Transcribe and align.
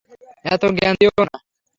এত 0.45 0.63
জ্ঞান 0.77 0.93
দিয়ো 0.99 1.21
না। 1.21 1.35